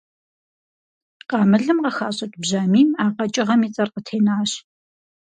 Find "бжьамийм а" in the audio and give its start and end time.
2.41-3.05